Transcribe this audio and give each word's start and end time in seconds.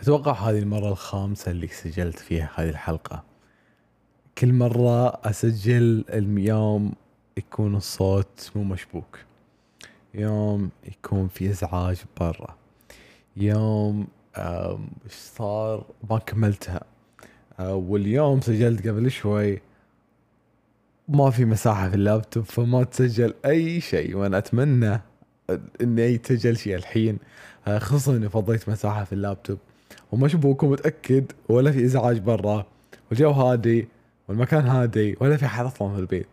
أتوقع 0.00 0.32
هذه 0.32 0.58
المرة 0.58 0.88
الخامسة 0.88 1.50
اللي 1.50 1.68
سجلت 1.68 2.18
فيها 2.18 2.50
هذه 2.54 2.68
الحلقة. 2.68 3.24
كل 4.38 4.52
مرة 4.52 5.08
أسجل 5.08 6.04
اليوم 6.08 6.92
يكون 7.36 7.76
الصوت 7.76 8.50
مو 8.54 8.64
مشبوك. 8.64 9.18
يوم 10.14 10.70
يكون 10.88 11.28
في 11.28 11.50
إزعاج 11.50 12.02
برا. 12.20 12.56
يوم 13.36 14.06
إيش 14.36 15.12
صار؟ 15.12 15.84
ما 16.10 16.18
كملتها. 16.18 16.80
آه، 17.60 17.74
واليوم 17.74 18.40
سجلت 18.40 18.88
قبل 18.88 19.10
شوي. 19.10 19.60
ما 21.08 21.30
في 21.30 21.44
مساحة 21.44 21.88
في 21.88 21.94
اللابتوب 21.94 22.44
فما 22.44 22.84
تسجل 22.84 23.34
أي 23.44 23.80
شيء. 23.80 24.16
وأنا 24.16 24.38
أتمنى 24.38 25.00
إني 25.80 26.02
يتسجل 26.02 26.56
شيء 26.56 26.76
الحين. 26.76 27.18
آه، 27.66 27.78
خصوصا 27.78 28.16
إني 28.16 28.28
فضيت 28.28 28.68
مساحة 28.68 29.04
في 29.04 29.12
اللابتوب. 29.12 29.58
ومشبوك 30.12 30.62
ومتأكد 30.62 31.32
ولا 31.48 31.72
في 31.72 31.84
إزعاج 31.84 32.18
برا. 32.18 32.66
والجو 33.10 33.30
هادي 33.30 33.88
والمكان 34.28 34.66
هادي 34.66 35.16
ولا 35.20 35.36
في 35.36 35.46
أحد 35.46 35.64
أصلا 35.64 35.94
في 35.94 36.00
البيت. 36.00 36.26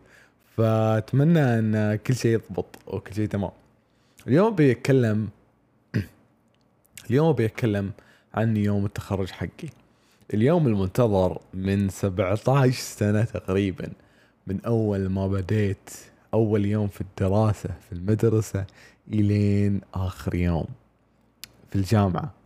فأتمنى 0.57 1.39
أن 1.39 1.95
كل 1.95 2.15
شيء 2.15 2.33
يضبط 2.33 2.65
وكل 2.87 3.13
شيء 3.13 3.27
تمام. 3.27 3.51
اليوم 4.27 4.55
بيتكلم 4.55 5.29
اليوم 7.09 7.33
بيتكلم 7.33 7.91
عن 8.33 8.57
يوم 8.57 8.85
التخرج 8.85 9.29
حقي. 9.29 9.69
اليوم 10.33 10.67
المنتظر 10.67 11.39
من 11.53 11.89
17 11.89 12.71
سنة 12.71 13.23
تقريبا 13.23 13.89
من 14.47 14.61
أول 14.65 15.09
ما 15.09 15.27
بديت 15.27 15.89
أول 16.33 16.65
يوم 16.65 16.87
في 16.87 17.01
الدراسة 17.01 17.69
في 17.89 17.95
المدرسة 17.95 18.65
إلين 19.13 19.81
آخر 19.93 20.35
يوم 20.35 20.65
في 21.69 21.75
الجامعة. 21.75 22.36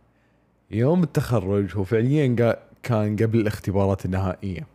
يوم 0.72 1.02
التخرج 1.02 1.76
هو 1.76 1.84
فعليا 1.84 2.56
كان 2.82 3.16
قبل 3.16 3.40
الاختبارات 3.40 4.04
النهائية. 4.04 4.66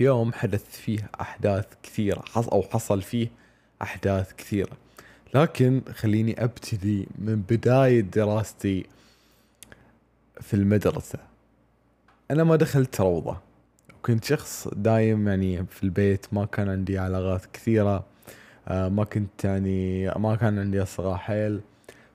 يوم 0.00 0.32
حدث 0.32 0.76
فيه 0.76 1.10
أحداث 1.20 1.66
كثيرة 1.82 2.24
أو 2.36 2.62
حصل 2.62 3.02
فيه 3.02 3.28
أحداث 3.82 4.32
كثيرة. 4.32 4.72
لكن 5.34 5.82
خليني 5.94 6.44
أبتدي 6.44 7.08
من 7.18 7.36
بداية 7.50 8.00
دراستي 8.00 8.86
في 10.40 10.54
المدرسة. 10.54 11.18
أنا 12.30 12.44
ما 12.44 12.56
دخلت 12.56 13.00
روضة. 13.00 13.36
وكنت 13.98 14.24
شخص 14.24 14.68
دايم 14.68 15.28
يعني 15.28 15.66
في 15.66 15.82
البيت 15.82 16.26
ما 16.32 16.44
كان 16.44 16.68
عندي 16.68 16.98
علاقات 16.98 17.46
كثيرة 17.52 18.04
آه، 18.68 18.88
ما 18.88 19.04
كنت 19.04 19.44
يعني 19.44 20.08
ما 20.08 20.36
كان 20.36 20.58
عندي 20.58 20.82
أصدقاء 20.82 21.16
حيل. 21.16 21.60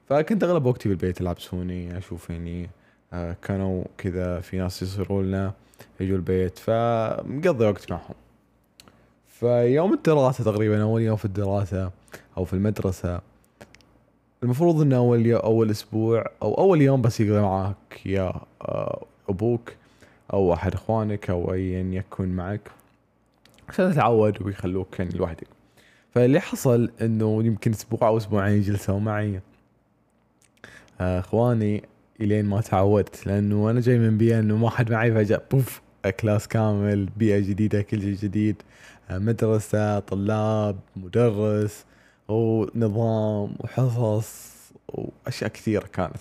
فكنت 0.10 0.44
أغلب 0.44 0.66
وقتي 0.66 0.90
بالبيت 0.90 1.22
ألعب 1.22 1.40
سوني 1.40 1.98
أشوف 1.98 2.30
يعني 2.30 2.70
آه، 3.14 3.36
كانوا 3.42 3.84
كذا 3.98 4.40
في 4.40 4.58
ناس 4.58 4.82
يصيروا 4.82 5.24
لنا 5.24 5.54
يجوا 6.00 6.18
البيت 6.18 6.58
فمقضي 6.58 7.66
وقت 7.66 7.92
معهم. 7.92 8.16
فيوم 9.28 9.94
الدراسة 9.94 10.44
تقريبا 10.44 10.82
أول 10.82 11.02
يوم 11.02 11.16
في 11.16 11.26
الدراسة 11.26 11.92
أو 12.38 12.46
في 12.46 12.54
المدرسة 12.54 13.22
المفروض 14.44 14.82
إن 14.82 14.94
أول 14.94 15.26
يوم 15.26 15.42
أول 15.42 15.70
أسبوع 15.72 16.26
أو 16.42 16.54
أول 16.54 16.82
يوم 16.82 17.02
بس 17.02 17.20
يقضي 17.20 17.42
معك 17.42 18.06
يا 18.06 18.34
آه، 18.62 19.06
أبوك 19.30 19.74
أو 20.34 20.54
أحد 20.54 20.74
إخوانك 20.74 21.30
أو 21.30 21.54
أيا 21.54 21.84
يكن 21.84 22.36
معك 22.36 22.72
عشان 23.70 23.92
تتعود 23.92 24.42
ويخلوك 24.42 25.00
يعني 25.00 25.12
لوحدك. 25.12 25.48
فاللي 26.12 26.40
حصل 26.40 26.92
إنه 27.02 27.44
يمكن 27.44 27.72
أسبوع 27.72 28.08
أو 28.08 28.18
أسبوعين 28.18 28.62
جلسوا 28.62 29.00
معي. 29.00 29.40
إخواني 31.02 31.83
إلين 32.22 32.45
ما 32.45 32.61
تعودت 32.61 33.28
لأنه 33.28 33.69
أنا 33.69 33.80
جاي 33.81 34.00
من 34.00 34.17
بيئة 34.17 34.39
إنه 34.39 34.58
ما 34.58 34.69
حد 34.69 34.92
معي 34.92 35.14
فجاه 35.14 35.41
بوف 35.52 35.81
كلاس 36.19 36.47
كامل 36.47 37.06
بيئة 37.17 37.39
جديدة 37.39 37.81
كل 37.81 38.02
شيء 38.02 38.16
جديد. 38.16 38.56
آه، 39.09 39.17
مدرسة 39.17 40.00
طلاب 40.00 40.79
مدرس 40.96 41.85
ونظام 42.28 43.56
وحصص 43.59 44.53
وأشياء 44.88 45.50
كثيرة 45.50 45.85
كانت. 45.94 46.18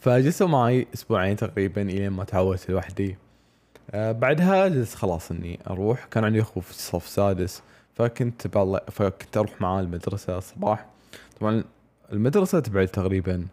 فجلسوا 0.00 0.48
معي 0.48 0.86
أسبوعين 0.94 1.36
تقريبا 1.36 1.82
إلين 1.82 2.10
ما 2.10 2.24
تعودت 2.24 2.70
لوحدي. 2.70 3.16
آه، 3.90 4.12
بعدها 4.12 4.68
جلست 4.68 4.94
خلاص 4.94 5.30
إني 5.30 5.58
أروح. 5.70 6.04
كان 6.04 6.24
عندي 6.24 6.40
اخو 6.40 6.60
في 6.60 6.70
الصف 6.70 7.06
السادس 7.06 7.62
فكنت 7.94 8.46
فكنت 8.90 9.36
أروح 9.36 9.60
معاه 9.60 9.80
المدرسة 9.80 10.38
الصباح. 10.38 10.86
طبعا 11.40 11.64
المدرسة 12.12 12.60
تبعد 12.60 12.88
تقريبا 12.88 13.46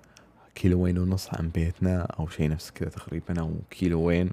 كيلوين 0.55 0.97
ونص 0.97 1.29
عن 1.33 1.49
بيتنا 1.49 2.01
أو 2.01 2.27
شيء 2.27 2.49
نفس 2.49 2.71
كذا 2.71 2.89
تقريبا 2.89 3.41
أو 3.41 3.53
كيلوين. 3.69 4.29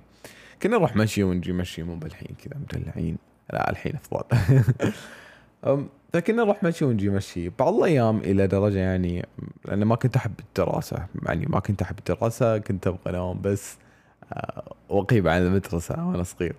كنا 0.62 0.76
نروح 0.76 0.96
مشي 0.96 1.22
ونجي 1.22 1.52
مشي 1.52 1.82
مو 1.82 1.96
بالحين 1.96 2.36
كذا 2.44 2.60
مدلعين. 2.60 3.18
لا 3.52 3.70
الحين 3.70 3.92
أفضل. 3.94 4.24
فكنا 6.12 6.44
نروح 6.44 6.62
مشي 6.62 6.84
ونجي 6.84 7.08
مشي. 7.08 7.48
بعض 7.48 7.74
الأيام 7.74 8.18
إلى 8.18 8.46
درجة 8.46 8.78
يعني 8.78 9.26
لأن 9.64 9.84
ما 9.84 9.96
كنت 9.96 10.16
أحب 10.16 10.34
الدراسة. 10.40 11.06
يعني 11.26 11.46
ما 11.46 11.60
كنت 11.60 11.82
أحب 11.82 11.98
الدراسة 11.98 12.58
كنت 12.58 12.86
أبغى 12.86 13.00
أنام 13.06 13.40
بس 13.40 13.76
آه، 14.32 14.74
واغيب 14.88 15.28
عن 15.28 15.42
المدرسة 15.42 16.08
وأنا 16.08 16.22
صغير. 16.22 16.56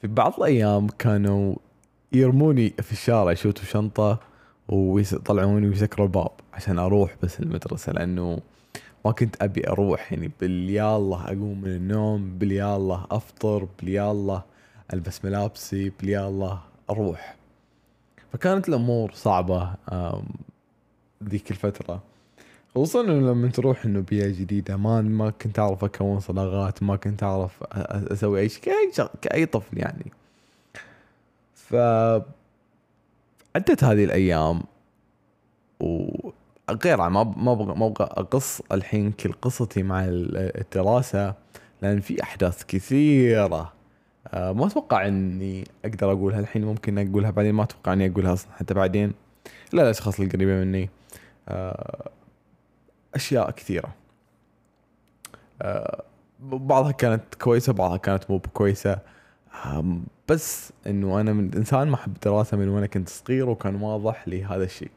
في 0.00 0.06
بعض 0.06 0.34
الأيام 0.38 0.88
كانوا 0.88 1.56
يرموني 2.12 2.70
في 2.70 2.92
الشارع 2.92 3.32
يشوتوا 3.32 3.64
شنطة 3.64 4.31
ويطلعوني 4.72 5.68
ويسكروا 5.68 6.06
الباب 6.06 6.30
عشان 6.54 6.78
أروح 6.78 7.16
بس 7.22 7.40
المدرسة 7.40 7.92
لأنه 7.92 8.38
ما 9.04 9.12
كنت 9.12 9.42
أبي 9.42 9.68
أروح 9.68 10.12
يعني 10.12 10.30
باليالله 10.40 11.24
أقوم 11.24 11.60
من 11.60 11.68
النوم 11.68 12.38
باليالله 12.38 13.06
أفطر 13.10 13.68
باليالله 13.78 14.42
ألبس 14.92 15.24
ملابسي 15.24 15.92
باليالله 16.00 16.60
أروح. 16.90 17.36
فكانت 18.32 18.68
الأمور 18.68 19.12
صعبة 19.14 19.74
ذيك 21.24 21.50
الفترة. 21.50 22.02
خصوصا 22.74 23.00
إنه 23.00 23.30
لما 23.32 23.48
تروح 23.48 23.84
إنه 23.84 24.00
بيئة 24.00 24.28
جديدة 24.28 24.76
ما 24.76 25.00
ما 25.00 25.30
كنت 25.30 25.58
أعرف 25.58 25.84
أكون 25.84 26.20
صداقات 26.20 26.82
ما 26.82 26.96
كنت 26.96 27.22
أعرف 27.22 27.62
أسوي 27.72 28.40
أي 28.40 28.48
شيء 28.48 28.62
كأي 29.22 29.46
طفل 29.46 29.78
يعني. 29.78 30.12
ف 31.54 31.74
عدت 33.56 33.84
هذه 33.84 34.04
الأيام 34.04 34.62
وغير 35.80 36.96
ما 36.96 37.08
ما 37.24 37.52
أبغى 37.52 37.74
ما 37.74 37.86
أبغى 37.86 38.04
أقص 38.10 38.60
الحين 38.72 39.12
كل 39.12 39.32
قصتي 39.32 39.82
مع 39.82 40.04
ال- 40.04 40.60
الدراسة 40.60 41.34
لأن 41.82 42.00
في 42.00 42.22
أحداث 42.22 42.64
كثيرة. 42.64 43.72
آه، 44.28 44.52
ما 44.52 44.66
أتوقع 44.66 45.06
إني 45.06 45.64
أقدر 45.84 46.12
أقولها 46.12 46.40
الحين 46.40 46.64
ممكن 46.64 46.98
أقولها 47.08 47.30
بعدين 47.30 47.54
ما 47.54 47.62
أتوقع 47.62 47.92
إني 47.92 48.06
أقولها 48.06 48.32
أصلا 48.32 48.52
حتى 48.52 48.74
بعدين. 48.74 49.12
لا 49.72 49.82
الاشخاص 49.82 50.20
القريبة 50.20 50.52
مني. 50.52 50.90
آه، 51.48 52.10
أشياء 53.14 53.50
كثيرة. 53.50 53.94
آه، 55.62 56.04
بعضها 56.40 56.90
كانت 56.92 57.34
كويسة 57.34 57.72
بعضها 57.72 57.96
كانت 57.96 58.30
مو 58.30 58.38
كويسه 58.38 58.98
بس 60.28 60.72
إنه 60.86 61.20
أنا 61.20 61.32
من 61.32 61.54
انسان 61.54 61.88
ما 61.88 61.94
أحب 61.94 62.14
الدراسه 62.14 62.56
من 62.56 62.68
وأنا 62.68 62.86
كنت 62.86 63.08
صغير 63.08 63.48
وكان 63.48 63.74
واضح 63.74 64.28
لي 64.28 64.44
هذا 64.44 64.64
الشيء. 64.64 64.90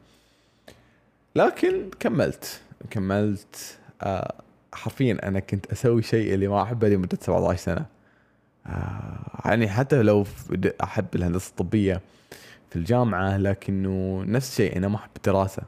لكن 1.36 1.90
كملت 2.00 2.60
كملت 2.90 3.78
آه، 4.02 4.34
حرفيا 4.74 5.28
أنا 5.28 5.40
كنت 5.40 5.66
أسوي 5.66 6.02
شيء 6.02 6.34
اللي 6.34 6.48
ما 6.48 6.62
أحبه 6.62 6.88
لمدة 6.88 7.18
17 7.20 7.58
سنة. 7.62 7.86
آه، 8.66 9.40
يعني 9.44 9.68
حتى 9.68 10.02
لو 10.02 10.24
أحب 10.82 11.06
الهندسة 11.14 11.50
الطبية 11.50 12.00
في 12.70 12.76
الجامعة 12.76 13.36
لكنه 13.36 14.24
نفس 14.26 14.50
الشيء 14.50 14.76
أنا 14.76 14.88
ما 14.88 14.96
أحب 14.96 15.10
الدراسة. 15.16 15.62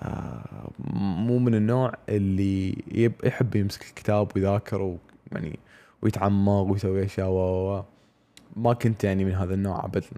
آه، 0.00 0.70
مو 0.94 1.38
من 1.38 1.54
النوع 1.54 1.92
اللي 2.08 2.82
يحب 3.24 3.56
يمسك 3.56 3.82
الكتاب 3.82 4.28
ويذاكر 4.36 4.82
و- 4.82 4.98
يعني 5.32 5.58
ويتعمق 6.02 6.52
ويسوي 6.60 7.04
أشياء 7.04 7.28
و. 7.28 7.82
ما 8.56 8.72
كنت 8.72 9.04
يعني 9.04 9.24
من 9.24 9.32
هذا 9.32 9.54
النوع 9.54 9.84
ابدا. 9.84 10.10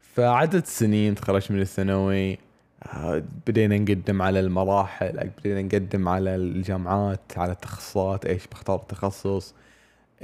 فعدد 0.00 0.54
السنين 0.54 1.14
تخرجت 1.14 1.50
من 1.50 1.60
الثانوي 1.60 2.38
آه، 2.82 3.22
بدينا 3.46 3.78
نقدم 3.78 4.22
على 4.22 4.40
المراحل 4.40 5.30
بدينا 5.38 5.62
نقدم 5.62 6.08
على 6.08 6.34
الجامعات 6.34 7.20
على 7.38 7.52
التخصصات 7.52 8.26
إيش 8.26 8.46
بختار 8.46 8.76
التخصص 8.76 9.54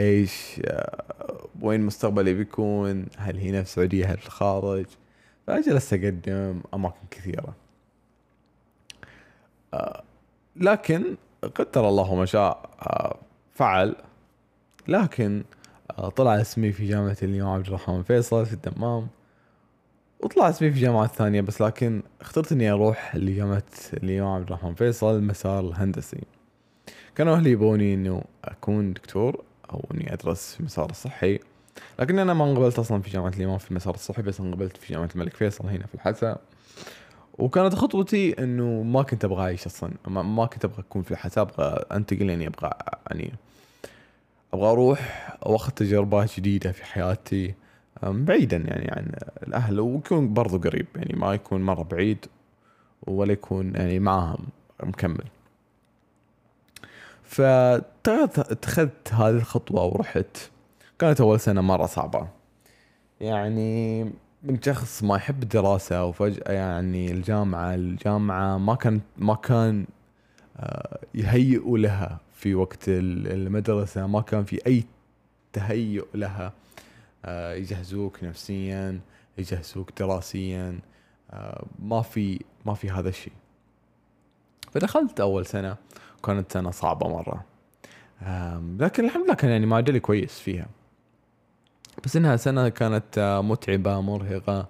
إيش 0.01 0.61
آه، 0.65 1.49
وين 1.61 1.81
مستقبلي 1.81 2.35
بيكون 2.35 3.07
هل 3.17 3.39
هنا 3.39 3.63
في 3.63 3.69
السعودية 3.69 4.07
هل 4.07 4.19
في 4.19 4.27
الخارج 4.27 4.87
فجلست 5.47 5.93
أقدم 5.93 6.61
أماكن 6.75 7.07
كثيرة. 7.11 7.55
آه، 9.75 10.03
لكن 10.57 11.17
قدر 11.55 11.89
الله 11.89 12.15
ما 12.15 12.25
شاء 12.27 12.71
فعل. 13.55 13.97
لكن 14.89 15.45
طلع 16.17 16.41
اسمي 16.41 16.73
في 16.73 16.89
جامعة 16.89 17.17
الإمام 17.23 17.49
عبد 17.49 17.67
الرحمن 17.67 18.03
فيصل 18.03 18.47
في 18.47 18.53
الدمام. 18.53 19.09
وطلعت 20.21 20.55
فيه 20.55 20.71
في 20.71 20.81
جامعات 20.81 21.11
ثانية 21.11 21.41
بس 21.41 21.63
لكن 21.63 22.03
اخترت 22.21 22.53
إني 22.53 22.71
أروح 22.71 23.17
لجامعة 23.17 23.63
الامام 23.95 24.35
عبد 24.35 24.45
الرحمن 24.47 24.75
فيصل 24.75 25.17
المسار 25.17 25.61
الهندسي. 25.61 26.21
كانوا 27.15 27.37
أهلي 27.37 27.51
يبوني 27.51 27.95
إنه 27.95 28.25
أكون 28.45 28.93
دكتور 28.93 29.45
أو 29.71 29.85
إني 29.95 30.13
أدرس 30.13 30.55
في 30.55 30.61
المسار 30.61 30.91
الصحي. 30.91 31.39
لكن 32.01 32.19
أنا 32.19 32.35
ما 32.35 32.45
انقبلت 32.45 32.79
أصلا 32.79 33.03
في 33.03 33.11
جامعة 33.11 33.33
الامام 33.37 33.59
في 33.59 33.71
المسار 33.71 33.95
الصحي 33.95 34.23
بس 34.23 34.41
انقبلت 34.41 34.77
في 34.77 34.93
جامعة 34.93 35.09
الملك 35.15 35.37
فيصل 35.37 35.67
هنا 35.69 35.87
في 35.87 35.95
الحسا. 35.95 36.39
وكانت 37.39 37.75
خطوتي 37.75 38.45
إنه 38.45 38.83
ما 38.83 39.03
كنت 39.03 39.25
أبغى 39.25 39.43
أعيش 39.43 39.67
أصلا 39.67 39.91
ما 40.09 40.47
كنت 40.47 40.65
أبغى 40.65 40.81
أكون 40.81 41.03
في 41.03 41.11
الحسا 41.11 41.41
أبغى 41.41 41.85
أنتقل 41.93 42.31
يعني 42.31 42.47
أبغى 42.47 42.71
يعني 43.11 43.33
أبغى 44.55 44.71
أروح 44.71 45.33
واخذ 45.47 45.71
تجربة 45.71 46.29
جديدة 46.37 46.73
في 46.73 46.85
حياتي 46.85 47.55
بعيدا 48.03 48.57
يعني 48.57 48.91
عن 48.91 49.13
الأهل 49.47 49.81
ويكون 49.81 50.35
برضو 50.35 50.59
قريب 50.59 50.87
يعني 50.97 51.21
ما 51.21 51.35
يكون 51.35 51.63
مرة 51.63 51.83
بعيد 51.83 52.27
ولا 53.07 53.33
يكون 53.33 53.75
يعني 53.75 53.99
معاهم 53.99 54.47
مكمل. 54.83 55.25
فاتخذت 57.23 59.13
هذه 59.13 59.37
الخطوة 59.37 59.85
ورحت. 59.85 60.37
كانت 60.99 61.21
أول 61.21 61.41
سنة 61.41 61.61
مرة 61.61 61.87
صعبة. 61.87 62.29
يعني 63.21 64.05
من 64.43 64.63
شخص 64.63 65.03
ما 65.03 65.17
يحب 65.17 65.43
الدراسة 65.43 66.05
وفجأة 66.05 66.53
يعني 66.53 67.13
الجامعة 67.13 67.75
الجامعة 67.75 68.59
ما 68.59 68.75
كان 68.75 69.01
ما 69.19 69.35
كان 69.35 69.87
آه، 70.57 70.99
يهيئوا 71.15 71.79
لها 71.79 72.21
في 72.43 72.55
وقت 72.55 72.89
المدرسة 72.89 74.07
ما 74.07 74.21
كان 74.21 74.45
في 74.45 74.67
أي 74.67 74.85
تهيؤ 75.53 76.07
لها. 76.15 76.53
آه، 77.25 77.55
يجهزوك 77.55 78.25
نفسيا 78.25 79.01
يجهزوك 79.39 79.91
دراسيا. 79.99 80.79
آه، 81.31 81.65
ما 81.79 82.03
في 82.03 82.41
ما 82.67 82.75
في 82.75 82.91
هذا 82.91 83.09
الشيء. 83.09 83.33
فدخلت 84.73 85.21
أول 85.21 85.47
سنة 85.47 85.77
كانت 86.25 86.53
سنة 86.53 86.71
صعبة 86.71 87.09
مرة. 87.09 87.45
لكن 88.79 89.05
الحمد 89.05 89.25
لله 89.25 89.35
كان 89.35 89.51
يعني 89.51 89.67
معدلي 89.67 90.01
كويس 90.01 90.39
فيها. 90.39 90.67
بس 92.05 92.17
إنها 92.17 92.37
سنة 92.37 92.69
كانت 92.69 93.19
آه، 93.19 93.43
متعبة 93.43 94.01
مرهقة 94.01 94.69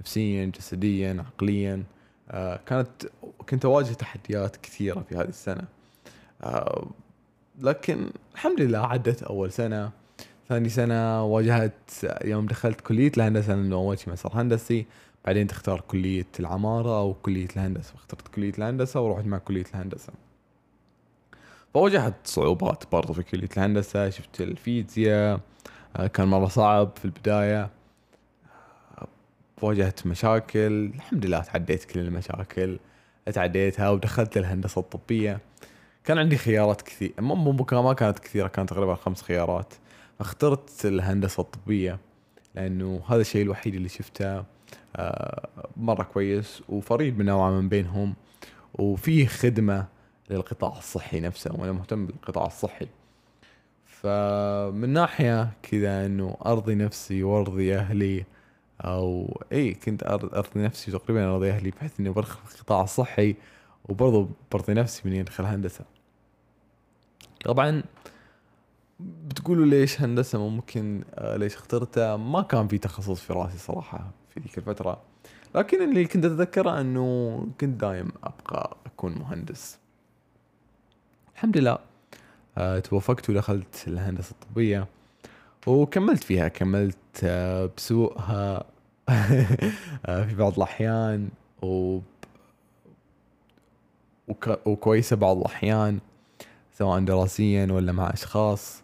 نفسيا 0.00 0.44
جسديا 0.44 1.24
عقليا. 1.26 1.84
كانت 2.66 3.06
كنت 3.48 3.64
أواجه 3.64 3.92
تحديات 3.92 4.56
كثيرة 4.56 5.04
في 5.08 5.14
هذه 5.16 5.28
السنة. 5.28 5.64
لكن 7.58 8.10
الحمد 8.34 8.60
لله 8.60 8.78
عدت 8.78 9.22
أول 9.22 9.52
سنة. 9.52 9.90
ثاني 10.48 10.68
سنة 10.68 11.24
واجهت 11.24 11.74
يوم 12.24 12.46
دخلت 12.46 12.80
كلية 12.80 13.12
الهندسة 13.16 13.54
لأنه 13.54 13.76
أول 13.76 13.98
شيء 13.98 14.12
مسار 14.12 14.32
هندسي. 14.34 14.86
بعدين 15.24 15.46
تختار 15.46 15.80
كلية 15.80 16.26
العمارة 16.40 16.98
أو 16.98 17.14
كلية 17.14 17.48
الهندسة. 17.56 17.94
اخترت 17.94 18.28
كلية 18.28 18.52
الهندسة 18.58 19.00
ورحت 19.00 19.26
مع 19.26 19.38
كلية 19.38 19.64
الهندسة. 19.74 20.12
فواجهت 21.74 22.14
صعوبات 22.24 22.84
برضو 22.92 23.12
في 23.12 23.22
كلية 23.22 23.48
الهندسة. 23.56 24.10
شفت 24.10 24.40
الفيزياء 24.40 25.40
آه، 25.96 26.06
كان 26.06 26.28
مرة 26.28 26.46
صعب 26.46 26.90
في 26.96 27.04
البداية. 27.04 27.70
آه، 28.98 29.06
واجهت 29.62 30.06
مشاكل. 30.06 30.90
الحمد 30.94 31.26
لله 31.26 31.40
تعديت 31.40 31.84
كل 31.84 32.00
المشاكل. 32.00 32.78
تعديتها 33.32 33.90
ودخلت 33.90 34.36
الهندسة 34.36 34.78
الطبية. 34.78 35.40
كان 36.04 36.18
عندي 36.18 36.36
خيارات 36.36 36.82
كثير 36.82 37.12
مو 37.18 37.52
ما 37.72 37.92
كانت 37.92 38.18
كثيرة 38.18 38.48
كانت 38.48 38.70
تقريبا 38.70 38.94
خمس 38.94 39.22
خيارات. 39.22 39.74
اخترت 40.20 40.84
الهندسة 40.84 41.40
الطبية 41.40 41.98
لأنه 42.54 43.02
هذا 43.08 43.20
الشيء 43.20 43.42
الوحيد 43.42 43.74
اللي 43.74 43.88
شفته 43.88 44.44
آه، 44.96 45.48
مرة 45.76 46.02
كويس 46.02 46.62
وفريد 46.68 47.18
من 47.18 47.24
نوعا 47.24 47.50
من 47.50 47.68
بينهم. 47.68 48.14
وفيه 48.74 49.26
خدمة 49.26 49.86
للقطاع 50.30 50.78
الصحي 50.78 51.20
نفسه 51.20 51.52
وأنا 51.52 51.72
مهتم 51.72 52.06
بالقطاع 52.06 52.46
الصحي. 52.46 52.88
فمن 53.86 54.88
ناحية 54.88 55.50
كذا 55.62 56.06
إنه 56.06 56.36
أرضي 56.46 56.74
نفسي 56.74 57.22
وأرضي 57.22 57.76
أهلي 57.76 58.24
أو 58.80 59.40
اي 59.52 59.74
كنت 59.74 60.02
أرضي 60.02 60.60
نفسي 60.60 60.90
تقريبا 60.92 61.26
أرضي 61.34 61.50
أهلي 61.50 61.70
بحيث 61.70 62.00
إني 62.00 62.10
برخ 62.10 62.38
في 62.46 62.54
القطاع 62.54 62.82
الصحي. 62.82 63.36
وبرضه 63.88 64.28
برضي 64.52 64.74
نفسي 64.74 65.02
من 65.04 65.12
يدخل 65.12 65.44
هندسة. 65.44 65.84
طبعا 67.44 67.82
بتقولوا 69.00 69.66
ليش 69.66 70.00
هندسة 70.00 70.48
ممكن 70.48 71.04
آه 71.14 71.36
ليش 71.36 71.54
اخترتها 71.54 72.16
ما 72.16 72.42
كان 72.42 72.68
في 72.68 72.78
تخصص 72.78 73.20
في 73.20 73.32
راسي 73.32 73.58
صراحة 73.58 74.10
في 74.30 74.40
ذيك 74.40 74.58
الفترة. 74.58 75.00
لكن 75.54 75.90
اللي 75.90 76.04
كنت 76.04 76.24
أتذكره 76.24 76.80
إنه 76.80 77.38
كنت 77.60 77.80
دايم 77.80 78.08
أبقى 78.24 78.76
أكون 78.86 79.18
مهندس. 79.18 79.78
الحمد 81.34 81.58
لله 81.58 81.78
آه، 82.58 82.78
توفقت 82.78 83.30
ودخلت 83.30 83.84
الهندسة 83.86 84.32
الطبية 84.42 84.86
وكملت 85.66 86.24
فيها. 86.24 86.48
كملت 86.48 86.96
آه، 87.24 87.70
بسوءها 87.76 88.64
في 90.26 90.34
بعض 90.38 90.56
الأحيان. 90.56 91.28
و 94.28 94.32
وكويسة 94.66 95.16
بعض 95.16 95.36
الأحيان 95.36 95.98
سواء 96.72 97.00
دراسيا 97.00 97.72
ولا 97.72 97.92
مع 97.92 98.10
أشخاص. 98.10 98.82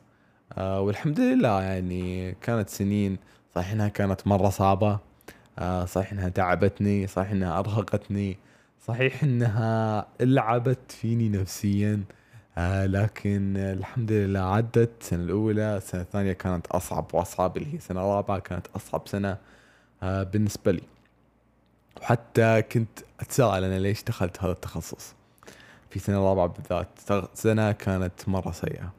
والحمد 0.59 1.21
لله 1.21 1.63
يعني 1.63 2.33
كانت 2.33 2.69
سنين 2.69 3.19
صحيح 3.55 3.73
إنها 3.73 3.89
كانت 3.89 4.27
مرة 4.27 4.49
صعبة. 4.49 4.99
صحيح 5.87 6.13
إنها 6.13 6.29
تعبتني 6.29 7.07
صحيح 7.07 7.31
إنها 7.31 7.59
أرهقتني 7.59 8.37
صحيح 8.87 9.23
إنها 9.23 10.07
لعبت 10.21 10.93
فيني 10.93 11.29
نفسيا. 11.29 12.03
آه 12.59 12.87
لكن 12.87 13.57
الحمد 13.57 14.13
لله 14.13 14.41
عدت. 14.41 14.91
السنة 15.01 15.25
الأولى 15.25 15.77
السنة 15.77 16.01
الثانية 16.01 16.33
كانت 16.33 16.67
أصعب 16.67 17.07
وأصعب 17.13 17.57
اللي 17.57 17.73
هي 17.73 17.77
السنة 17.77 18.01
الرابعة 18.01 18.39
كانت 18.39 18.67
أصعب 18.77 19.09
سنة 19.09 19.37
آه 20.03 20.23
بالنسبة 20.23 20.73
لي. 20.73 20.83
وحتى 22.03 22.63
كنت 22.63 22.99
أتساءل 23.21 23.65
أنا 23.65 23.79
ليش 23.79 24.03
دخلت 24.03 24.43
هذا 24.43 24.53
التخصص. 24.53 25.15
في 25.91 25.99
سنة 25.99 26.17
الرابعة 26.19 26.47
بالذات. 26.47 26.89
سنة 27.35 27.73
كانت 27.73 28.29
مرة 28.29 28.51
سيئة. 28.51 28.93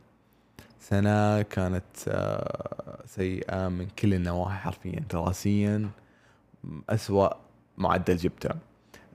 سنة 0.80 1.42
كانت 1.42 1.84
آه 2.08 3.04
سيئة 3.06 3.68
من 3.68 3.88
كل 3.88 4.14
النواحي 4.14 4.58
حرفيا. 4.58 5.00
دراسيا 5.12 5.90
أسوأ 6.90 7.30
معدل 7.78 8.18
جبته. 8.18 8.50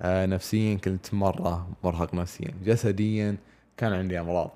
آه 0.02 0.26
نفسيا 0.26 0.74
كنت 0.74 1.14
مرة 1.14 1.68
مرهق 1.84 2.14
نفسيا. 2.14 2.54
جسديا 2.64 3.36
كان 3.76 3.92
عندي 3.92 4.20
أمراض. 4.20 4.50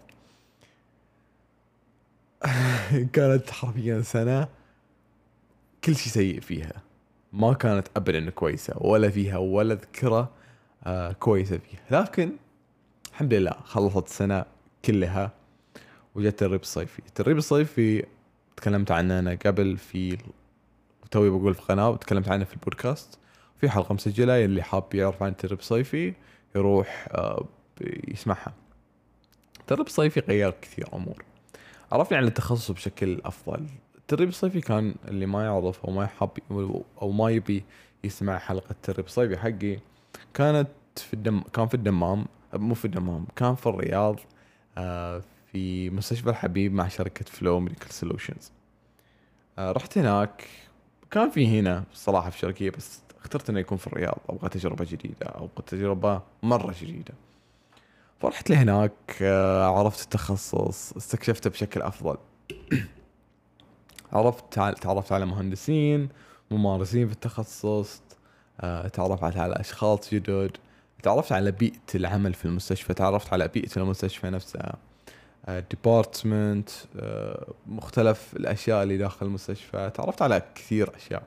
كانت 3.12 3.50
حرفيا 3.50 4.02
سنة 4.02 4.48
كل 5.84 5.96
شيء 5.96 6.12
سيء 6.12 6.40
فيها. 6.40 6.82
ما 7.32 7.52
كانت 7.52 7.88
ابدا 7.96 8.30
كويسة 8.30 8.74
ولا 8.80 9.10
فيها 9.10 9.38
ولا 9.38 9.74
ذكرى 9.74 10.28
آه 10.84 11.12
كويسة 11.12 11.58
فيها. 11.58 12.02
لكن 12.02 12.32
الحمد 13.20 13.34
لله 13.34 13.52
خلصت 13.64 14.06
السنة 14.06 14.44
كلها 14.84 15.32
وجت 16.14 16.26
التدريب 16.26 16.60
الصيفي 16.60 16.98
التدريب 16.98 17.38
الصيفي 17.38 18.06
تكلمت 18.56 18.90
عنه 18.90 19.18
أنا 19.18 19.38
قبل 19.46 19.76
في 19.76 20.18
توي 21.10 21.30
بقول 21.30 21.54
في 21.54 21.62
قناة 21.62 21.90
وتكلمت 21.90 22.28
عنه 22.28 22.44
في 22.44 22.54
البودكاست. 22.54 23.18
في 23.60 23.70
حلقة 23.70 23.92
مسجلة 23.94 24.44
اللي 24.44 24.62
حاب 24.62 24.94
يعرف 24.94 25.22
عن 25.22 25.28
التدريب 25.28 25.58
الصيفي 25.58 26.14
يروح 26.56 27.08
آه 27.10 27.44
يسمعها. 28.08 28.54
التدريب 29.60 29.86
الصيفي 29.86 30.20
غير 30.20 30.54
كثير 30.62 30.88
أمور. 30.94 31.24
عرفني 31.92 32.18
عن 32.18 32.24
التخصص 32.24 32.70
بشكل 32.70 33.20
أفضل. 33.24 33.66
التدريب 33.98 34.28
الصيفي 34.28 34.60
كان 34.60 34.94
اللي 35.08 35.26
ما 35.26 35.44
يعرف 35.44 35.84
أو 35.84 35.92
ما 35.92 36.04
يحب 36.04 36.30
أو 37.02 37.10
ما 37.10 37.30
يبي 37.30 37.64
يسمع 38.04 38.38
حلقة 38.38 38.70
التدريب 38.70 39.06
الصيفي 39.06 39.36
حقي 39.36 39.78
كانت 40.34 40.68
في 40.96 41.14
الدم 41.14 41.40
كان 41.40 41.68
في 41.68 41.74
الدمام. 41.74 42.26
مو 42.54 42.74
في 42.74 42.84
الدمام 42.84 43.26
كان 43.36 43.54
في 43.54 43.66
الرياض 43.66 44.16
آه 44.78 45.22
في 45.52 45.90
مستشفى 45.90 46.30
الحبيب 46.30 46.72
مع 46.72 46.88
شركة 46.88 47.24
Flow 47.24 47.60
Medical 47.60 47.92
Solutions. 47.92 48.52
آه 49.58 49.72
رحت 49.72 49.98
هناك. 49.98 50.48
كان 51.10 51.30
في 51.30 51.60
هنا 51.60 51.84
الصراحة 51.92 52.30
في 52.30 52.38
شركية 52.38 52.70
بس 52.70 53.00
اخترت 53.20 53.50
إنه 53.50 53.60
يكون 53.60 53.78
في 53.78 53.86
الرياض. 53.86 54.18
أبغى 54.28 54.48
تجربة 54.48 54.84
جديدة 54.84 55.26
أو 55.26 55.48
تجربة 55.66 56.22
مرة 56.42 56.74
جديدة. 56.80 57.14
فرحت 58.20 58.50
لهناك 58.50 58.92
آه، 59.22 59.66
عرفت 59.78 60.04
التخصص 60.04 60.92
استكشفته 60.92 61.50
بشكل 61.50 61.82
أفضل. 61.82 62.16
عرفت 64.12 64.44
تعرفت 64.54 65.12
على 65.12 65.26
مهندسين 65.26 66.08
ممارسين 66.50 67.06
في 67.06 67.12
التخصص 67.12 68.02
تعرفت 68.92 69.36
على 69.36 69.54
أشخاص 69.60 70.14
جدد. 70.14 70.56
تعرفت 71.02 71.32
على 71.32 71.50
بيئة 71.50 71.94
العمل 71.94 72.34
في 72.34 72.44
المستشفى؟ 72.44 72.94
تعرفت 72.94 73.32
على 73.32 73.48
بيئة 73.48 73.70
المستشفى 73.76 74.30
نفسها. 74.30 74.76
ديبارتمنت 75.70 76.70
آه، 76.96 77.54
مختلف 77.66 78.36
الأشياء 78.36 78.82
اللي 78.82 78.96
داخل 78.96 79.26
المستشفى. 79.26 79.90
تعرفت 79.94 80.22
على 80.22 80.42
كثير 80.54 80.96
أشياء. 80.96 81.22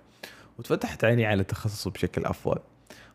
وتفتحت 0.59 1.03
عيني 1.03 1.25
على 1.25 1.41
التخصص 1.41 1.87
بشكل 1.87 2.25
أفضل. 2.25 2.59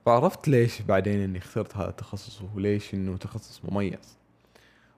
وعرفت 0.06 0.48
ليش 0.48 0.82
بعدين 0.82 1.20
إني 1.20 1.38
اخترت 1.38 1.76
هذا 1.76 1.88
التخصص 1.88 2.42
وليش 2.54 2.94
إنه 2.94 3.16
تخصص 3.16 3.60
مميز 3.64 4.18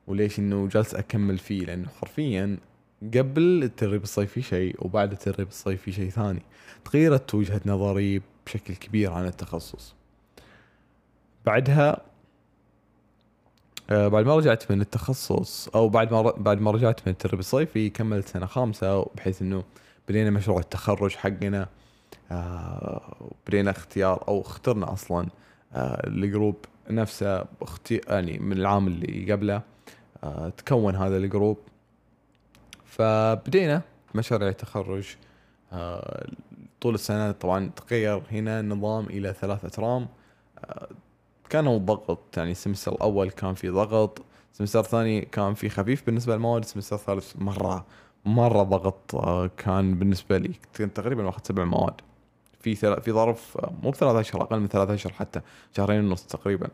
وليش 0.06 0.38
إنه 0.38 0.68
جالس 0.68 0.94
أكمل 0.94 1.38
فيه. 1.38 1.64
لأنه 1.64 1.88
حرفيا 2.00 2.58
قبل 3.02 3.62
التدريب 3.62 4.02
الصيفي 4.02 4.42
شيء 4.42 4.76
وبعد 4.78 5.12
التدريب 5.12 5.48
الصيفي 5.48 5.92
شيء 5.92 6.10
ثاني. 6.10 6.42
تغيرت 6.84 7.34
وجهة 7.34 7.60
نظري 7.66 8.22
بشكل 8.46 8.74
كبير 8.74 9.12
عن 9.12 9.26
التخصص. 9.26 9.99
بعدها 11.46 12.00
آه، 13.90 14.08
بعد 14.08 14.26
ما 14.26 14.36
رجعت 14.36 14.70
من 14.72 14.80
التخصص 14.80 15.68
أو 15.68 15.88
بعد 15.88 16.12
ما 16.12 16.22
بعد 16.22 16.60
ما 16.60 16.70
رجعت 16.70 17.00
من 17.06 17.12
التدريب 17.12 17.40
الصيفي 17.40 17.90
كملت 17.90 18.28
سنة 18.28 18.46
خامسة 18.46 19.04
بحيث 19.04 19.42
إنه 19.42 19.64
بدينا 20.08 20.30
مشروع 20.30 20.58
التخرج 20.58 21.14
حقنا. 21.14 21.68
آه، 22.32 23.32
بدينا 23.46 23.70
اختيار 23.70 24.24
أو 24.28 24.40
اخترنا 24.40 24.92
أصلا 24.92 25.28
آه، 25.74 26.06
ال 26.06 26.14
group 26.14 26.56
نفسه 26.90 27.44
أخذت 27.62 28.00
يعني 28.08 28.38
من 28.38 28.52
العام 28.52 28.86
اللي 28.86 29.32
قبله 29.32 29.62
تكون 30.56 30.96
هذا 30.96 31.16
الجروب. 31.16 31.58
فبدينا 32.84 33.82
مشاريع 34.14 34.48
التخرج 34.48 35.06
طول 36.80 36.94
السنة 36.94 37.32
طبعا 37.32 37.70
تغير 37.76 38.22
هنا 38.32 38.60
النظام 38.60 39.06
إلى 39.06 39.34
ثلاث 39.40 39.64
أترام. 39.64 40.08
كانوا 41.50 41.78
ضغط 41.78 42.36
يعني 42.36 42.50
ال 42.50 42.55
semester 42.55 42.92
الأول 42.92 43.30
كان 43.30 43.54
في 43.54 43.68
ضغط 43.68 44.22
ال 44.52 44.55
semester 44.55 44.80
الثاني 44.80 45.20
كان 45.20 45.54
في 45.54 45.68
خفيف 45.68 46.06
بالنسبة 46.06 46.34
للمواد 46.34 46.62
ال 46.62 46.66
semester 46.66 46.96
الثالث 46.96 47.36
مرة 47.38 47.86
مرة 48.24 48.62
ضغط 48.62 49.14
آه، 49.14 49.50
كان 49.56 49.94
بالنسبة 49.94 50.38
لي 50.38 50.52
كنت 50.76 50.96
تقريبا 50.96 51.24
واخذ 51.26 51.40
سبع 51.42 51.64
مواد. 51.64 52.00
في 52.60 52.74
في 52.74 53.12
ظرف 53.12 53.58
آه، 53.58 53.72
مو 53.82 53.90
بثلاث 53.90 54.16
اشهر 54.16 54.42
أقل 54.42 54.60
من 54.60 54.68
ثلاث 54.68 54.90
اشهر 54.90 55.12
حتى 55.12 55.40
شهرين 55.76 56.04
ونص 56.04 56.26
تقريبا 56.26 56.68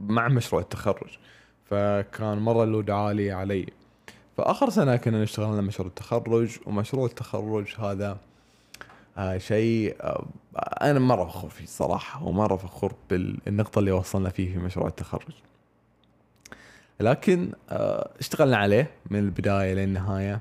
مع 0.00 0.28
مشروع 0.28 0.62
التخرج. 0.62 1.18
فكان 1.64 2.38
مرة 2.38 2.64
ال 2.64 2.69
load 2.69 2.90
عالي 2.90 3.32
علي. 3.32 3.66
فآخر 4.36 4.70
سنة 4.70 4.96
كنا 4.96 5.22
نشتغل 5.22 5.46
على 5.46 5.62
مشروع 5.62 5.88
التخرج 5.88 6.58
ومشروع 6.66 7.06
التخرج 7.06 7.74
هذا 7.78 8.18
آه 9.20 9.38
شيء 9.38 9.96
آه 10.00 10.26
أنا 10.82 10.98
مرة 10.98 11.24
فخور 11.24 11.50
فيه 11.50 11.66
صراحة 11.66 12.24
ومرة 12.24 12.56
فخور 12.56 12.94
بالنقطة 13.10 13.78
اللي 13.78 13.92
وصلنا 13.92 14.28
فيه 14.28 14.52
في 14.52 14.58
مشروع 14.58 14.88
التخرج. 14.88 15.34
لكن 17.00 17.52
آه 17.70 18.10
اشتغلنا 18.20 18.56
عليه 18.56 18.90
من 19.10 19.18
البداية 19.18 19.74
للنهايه 19.74 20.40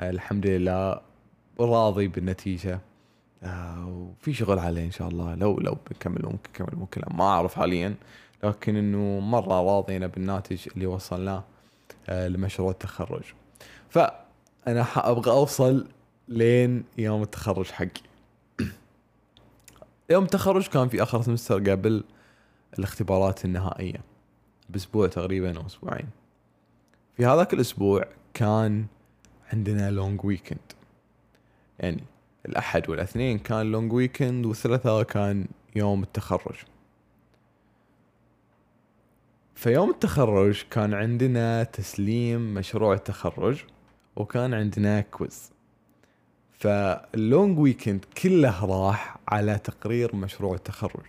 الحمد 0.00 0.46
لله 0.46 1.00
راضي 1.60 2.08
بالنتيجة. 2.08 2.80
وفي 3.86 4.32
شغل 4.32 4.58
عليه 4.58 4.84
إن 4.84 4.90
شاء 4.90 5.08
الله. 5.08 5.34
لو 5.34 5.58
لو 5.60 5.76
بنكمل 5.90 6.22
ممكن 6.24 6.50
نكمل 6.50 6.78
ممكن 6.78 7.02
ما 7.10 7.24
أعرف 7.24 7.54
حاليا. 7.54 7.94
لكن 8.44 8.76
إنه 8.76 9.20
مرة 9.20 9.60
راضينا 9.60 10.06
بالناتج 10.06 10.68
اللي 10.74 10.86
وصلناه 10.86 11.44
لمشروع 12.08 12.70
التخرج. 12.70 13.22
فأنا 13.88 14.86
أبغى 14.96 15.30
أوصل 15.30 15.86
لين 16.28 16.84
يوم 16.98 17.22
التخرج 17.22 17.66
حقي. 17.66 18.02
يوم 20.10 20.24
التخرج 20.24 20.66
كان 20.66 20.88
في 20.88 21.02
آخر 21.02 21.22
semester 21.22 21.70
قبل 21.70 22.04
الاختبارات 22.78 23.44
النهائية. 23.44 24.00
بأسبوع 24.68 25.08
تقريبا 25.08 25.58
أو 25.58 25.66
أسبوعين. 25.66 26.08
في 27.16 27.26
هذاك 27.26 27.54
الأسبوع 27.54 28.06
كان 28.34 28.86
عندنا 29.52 29.90
long 29.90 30.24
weekend 30.24 30.72
يعني 31.78 32.04
الأحد 32.46 32.90
والأثنين 32.90 33.38
كان 33.38 33.72
long 33.72 33.92
weekend 33.92 34.46
والثلاثاء 34.46 35.02
كان 35.02 35.46
يوم 35.76 36.02
التخرج. 36.02 36.56
فيوم 39.54 39.90
التخرج 39.90 40.62
كان 40.70 40.94
عندنا 40.94 41.64
تسليم 41.64 42.54
مشروع 42.54 42.94
التخرج 42.94 43.64
وكان 44.16 44.54
عندنا 44.54 45.00
quiz 45.00 45.52
فال 46.62 46.94
long 46.94 47.58
weekend 47.58 48.04
كله 48.22 48.64
راح 48.64 49.16
على 49.28 49.58
تقرير 49.58 50.16
مشروع 50.16 50.54
التخرج 50.54 51.06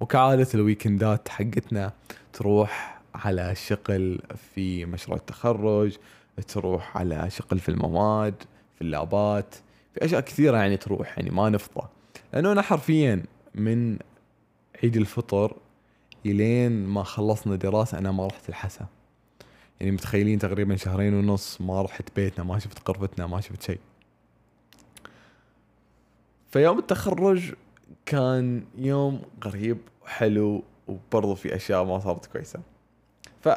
وكعادة 0.00 0.48
ال 0.54 0.62
weekend 0.62 1.20
ات 1.20 1.28
حقتنا 1.28 1.92
تروح 2.32 3.00
على 3.14 3.54
شغل 3.54 4.20
في 4.54 4.84
مشروع 4.84 5.16
التخرج 5.16 5.96
تروح 6.48 6.96
على 6.96 7.30
شغل 7.30 7.58
في 7.58 7.68
المواد 7.68 8.34
في 8.74 8.82
ال 8.82 8.96
lab 8.96 9.40
ات 9.40 9.54
في 9.94 10.04
أشياء 10.04 10.20
كثيرة 10.20 10.56
يعني 10.56 10.76
تروح 10.76 11.18
يعني 11.18 11.30
ما 11.30 11.50
نفضى 11.50 11.86
لأنه 12.32 12.52
أنا 12.52 12.62
حرفيا 12.62 13.22
من 13.54 13.98
عيد 14.82 14.96
الفطر 14.96 15.56
إلين 16.26 16.86
ما 16.86 17.02
خلصنا 17.02 17.56
دراسة 17.56 17.98
أنا 17.98 18.12
ما 18.12 18.26
رحت 18.26 18.48
الحسا. 18.48 18.86
يعني 19.80 19.92
متخيلين 19.92 20.38
تقريبا 20.38 20.76
شهرين 20.76 21.14
ونص 21.14 21.60
ما 21.60 21.82
رحت 21.82 22.04
بيتنا 22.16 22.44
ما 22.44 22.58
شفت 22.58 22.78
قرفتنا 22.78 23.26
ما 23.26 23.40
شفت 23.40 23.62
شيء. 23.62 23.78
فيوم 26.50 26.78
التخرج 26.78 27.54
كان 28.06 28.64
يوم 28.78 29.22
غريب 29.44 29.78
وحلو 30.02 30.62
وبرضه 30.88 31.34
في 31.34 31.56
أشياء 31.56 31.84
ما 31.84 31.98
صارت 31.98 32.26
كويسة. 32.26 32.60
ف 33.40 33.48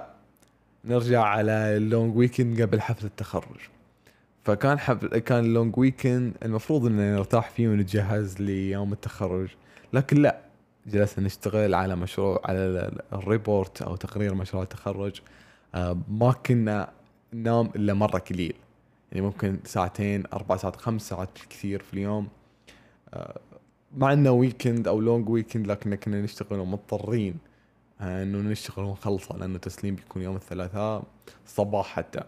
نرجع 0.85 1.23
على 1.23 1.51
اللونج 1.51 2.17
ويكند 2.17 2.61
قبل 2.61 2.81
حفل 2.81 3.05
التخرج. 3.05 3.59
فكان 4.43 4.79
حفل 4.79 5.17
كان 5.17 5.39
ال 5.45 5.52
long 5.52 5.77
weekend 5.77 6.33
المفروض 6.45 6.85
ان 6.85 7.15
نرتاح 7.15 7.49
فيه 7.49 7.69
ونتجهز 7.69 8.41
ليوم 8.41 8.93
التخرج. 8.93 9.47
لكن 9.93 10.21
لا 10.21 10.37
جلسنا 10.87 11.25
نشتغل 11.25 11.73
على 11.73 11.95
مشروع 11.95 12.41
على 12.45 12.91
ال 13.13 13.23
report 13.23 13.81
أو 13.81 13.95
تقرير 13.95 14.33
مشروع 14.33 14.63
التخرج. 14.63 15.21
آه، 15.75 15.97
ما 16.07 16.31
كنا 16.31 16.91
ننام 17.33 17.71
إلا 17.75 17.93
مرة 17.93 18.17
قليل 18.19 18.55
يعني 19.11 19.25
ممكن 19.25 19.59
ساعتين 19.65 20.23
أربع 20.33 20.57
ساعات 20.57 20.75
خمس 20.75 21.09
ساعات 21.09 21.29
بالكثير 21.39 21.83
في 21.83 21.93
اليوم. 21.93 22.27
مع 23.97 24.13
إنه 24.13 24.31
weekend 24.31 24.87
أو 24.87 25.01
long 25.01 25.29
weekend 25.29 25.67
لكن 25.67 25.95
كنا 25.95 26.21
نشتغل 26.21 26.59
ومضطرين 26.59 27.37
آه، 28.01 28.23
إنه 28.23 28.37
نشتغل 28.37 28.85
ونخلصه 28.85 29.37
لأنه 29.37 29.55
التسليم 29.55 29.95
بيكون 29.95 30.21
يوم 30.21 30.35
الثلاثاء 30.35 31.03
الصباح 31.45 31.87
حتى. 31.87 32.21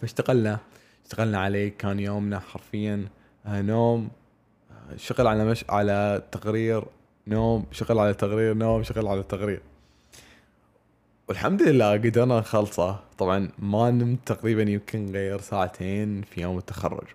فاشتغلنا 0.00 0.58
اشتغلنا 1.04 1.40
عليه 1.40 1.68
كان 1.78 2.00
يومنا 2.00 2.38
حرفيا 2.38 3.08
آه، 3.46 3.62
نوم 3.62 4.08
آه، 4.70 4.96
شغل 4.96 5.26
على 5.26 5.44
مش 5.44 5.64
على 5.68 6.22
تقرير 6.32 6.84
نوم 7.26 7.66
شغل 7.72 7.98
على 7.98 8.14
تقرير 8.14 8.54
نوم 8.54 8.82
شغل 8.82 9.08
على 9.08 9.22
تقرير. 9.22 9.62
والحمد 11.28 11.62
لله 11.62 11.92
قدرنا 11.92 12.38
نخلصه. 12.38 13.00
طبعا 13.18 13.50
ما 13.58 13.90
نمت 13.90 14.18
تقريبا 14.26 14.62
يمكن 14.62 15.10
غير 15.10 15.40
ساعتين 15.40 16.22
في 16.22 16.40
يوم 16.40 16.58
التخرج. 16.58 17.06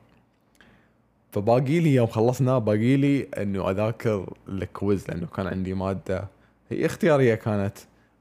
فباقي 1.33 1.79
لي 1.79 1.93
يوم 1.93 2.07
خلصنا 2.07 2.57
باقي 2.57 2.97
لي 2.97 3.23
إنه 3.23 3.69
أذاكر 3.71 4.33
ال 4.47 4.60
quiz 4.60 5.09
لأنه 5.09 5.27
كان 5.27 5.47
عندي 5.47 5.73
مادة 5.73 6.27
هي 6.69 6.85
اختيارية 6.85 7.35
كانت 7.35 7.77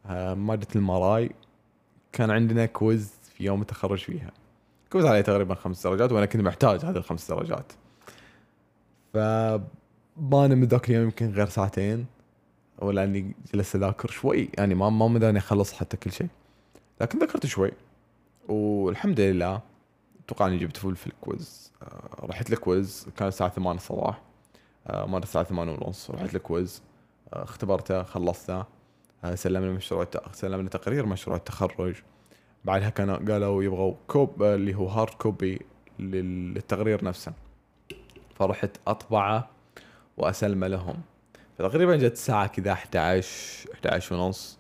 آه، 0.07 0.35
مادة 0.35 0.66
المرايا. 0.76 1.31
كان 2.12 2.31
عندنا 2.31 2.66
quiz 2.67 3.12
في 3.35 3.45
يوم 3.45 3.61
التخرج 3.61 3.99
فيها. 3.99 4.31
quiz 4.93 5.05
عليه 5.04 5.21
تقريبا 5.21 5.54
خمس 5.54 5.87
درجات 5.87 6.12
وأنا 6.12 6.26
كنت 6.26 6.42
محتاج 6.42 6.85
هذه 6.85 6.97
الخمس 6.97 7.31
درجات. 7.31 7.73
ف 9.12 9.16
ما 10.16 10.47
نمت 10.47 10.69
ذاك 10.69 10.90
اليوم 10.90 11.04
يمكن 11.04 11.31
غير 11.31 11.49
ساعتين 11.49 12.07
ولأني 12.79 13.35
جلست 13.54 13.76
أذاكر 13.76 14.11
شوي. 14.11 14.49
يعني 14.59 14.75
ما 14.75 14.90
ما 14.90 15.09
مداني 15.09 15.38
أخلص 15.38 15.73
حتى 15.73 15.97
كل 15.97 16.12
شيء. 16.12 16.28
لكن 17.00 17.19
ذاكرت 17.19 17.47
شوي 17.47 17.71
والحمد 18.49 19.21
لله 19.21 19.72
أتوقع 20.26 20.47
إني 20.47 20.59
جبت 20.59 20.76
full 20.76 20.97
في 20.97 21.07
ال 21.07 21.20
quiz 21.20 21.73
آه، 21.83 22.26
رحت 22.26 22.52
ال 22.52 22.63
quiz 22.63 23.07
كان 23.17 23.29
الساعة 23.29 23.50
8 23.50 23.76
الصباح. 23.79 24.23
آه، 24.87 25.07
مرة 25.07 25.23
الساعة 25.23 25.45
8 25.45 25.73
ونص. 25.73 26.11
رحت 26.11 26.35
ال 26.35 26.44
quiz 26.44 26.83
آه، 27.35 27.43
اختبرته 27.43 28.02
خلصته. 28.02 28.64
سلمنا 29.35 29.73
مشروع 29.73 30.07
سلمنا 30.33 30.69
تقرير 30.69 31.07
مشروع 31.07 31.37
التخرج. 31.37 31.95
بعدها 32.64 32.91
كانوا 32.91 33.17
قالوا 33.17 33.62
يبغوا 33.62 33.95
copy 34.09 34.43
اللي 34.43 34.75
هو 34.75 34.87
hard 34.88 35.14
copy 35.14 35.61
للتقرير 35.99 37.05
نفسه. 37.05 37.33
فرحت 38.35 38.71
أطبعه 38.87 39.50
وأسلمه 40.17 40.67
لهم. 40.67 41.02
فتقريبا 41.59 41.97
جت 41.97 42.12
الساعة 42.12 42.47
كذا 42.47 42.73
11 42.73 43.71
11 43.75 44.14
ونص. 44.14 44.59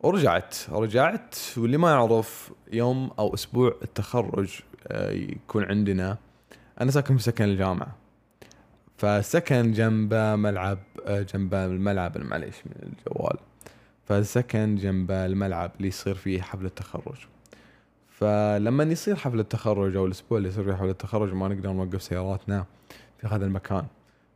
ورجعت 0.00 0.56
رجعت 0.70 1.36
واللي 1.56 1.76
ما 1.76 1.90
يعرف 1.90 2.52
يوم 2.72 3.10
أو 3.18 3.34
أسبوع 3.34 3.74
التخرج 3.82 4.60
آه، 4.86 5.10
يكون 5.10 5.64
عندنا 5.64 6.18
أنا 6.80 6.90
ساكن 6.90 7.16
في 7.16 7.22
سكن 7.22 7.44
الجامعة. 7.44 7.96
فسكن 8.96 9.72
جنب 9.72 10.14
ملعب 10.14 10.78
آه، 11.06 11.22
جنب 11.22 11.54
الملعب 11.54 12.18
معليش 12.18 12.54
من 12.66 12.72
الجوال. 12.82 13.36
فسكن 14.04 14.76
جنب 14.76 15.10
الملعب 15.10 15.72
اللي 15.76 15.88
يصير 15.88 16.14
فيه 16.14 16.42
حفل 16.42 16.66
التخرج. 16.66 17.26
فلما 18.08 18.84
يصير 18.84 19.16
حفل 19.16 19.40
التخرج 19.40 19.96
أو 19.96 20.06
الأسبوع 20.06 20.38
اللي 20.38 20.48
يصير 20.48 20.64
فيه 20.64 20.72
حفل 20.72 20.88
التخرج 20.88 21.34
ما 21.34 21.48
نقدر 21.48 21.72
نوقف 21.72 22.02
سياراتنا 22.02 22.66
في 23.18 23.26
هذا 23.26 23.46
المكان. 23.46 23.86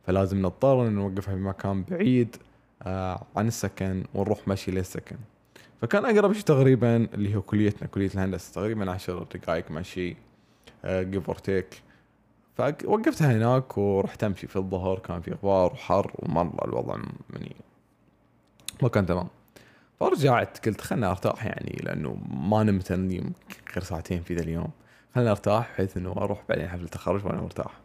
فلازم 0.07 0.41
نضطر 0.41 0.89
نوقفها 0.89 1.35
في 1.35 1.41
مكان 1.41 1.83
بعيد 1.83 2.35
آه 2.81 3.25
عن 3.35 3.47
السكن 3.47 4.03
ونروح 4.13 4.47
مشي 4.47 4.71
للسكن. 4.71 5.17
فكان 5.83 6.05
أقرب 6.05 6.33
شيء 6.33 6.43
تقريبا 6.43 6.95
اللي 7.13 7.35
هو 7.35 7.41
كليتنا 7.41 7.87
كلية 7.87 8.07
الهندسة 8.07 8.53
تقريبا 8.53 8.91
عشر 8.91 9.23
دقائق 9.23 9.71
مشي 9.71 10.15
give 10.85 11.27
or 11.27 11.35
take 11.35 11.81
فوقفتها 12.55 13.37
هناك 13.37 13.77
ورحت 13.77 14.23
أمشي 14.23 14.47
في 14.47 14.55
الظهر 14.55 14.99
كان 14.99 15.21
في 15.21 15.31
غبار 15.31 15.73
وحر 15.73 16.11
ومره 16.19 16.65
الوضع 16.65 16.95
يعني 17.33 17.55
ما 18.81 18.89
كان 18.89 19.05
تمام. 19.05 19.27
فرجعت 19.99 20.67
قلت 20.67 20.81
خلنا 20.81 21.11
أرتاح 21.11 21.45
يعني 21.45 21.81
لأنه 21.83 22.17
ما 22.29 22.63
نمت 22.63 22.91
غير 22.91 23.83
ساعتين 23.83 24.21
في 24.21 24.35
ذا 24.35 24.41
اليوم. 24.41 24.69
خلنا 25.15 25.31
أرتاح 25.31 25.71
بحيث 25.71 25.97
إنه 25.97 26.11
أروح 26.11 26.43
بعدين 26.49 26.67
حفلة 26.67 26.85
التخرج 26.85 27.25
وأنا 27.25 27.41
مرتاح. 27.41 27.79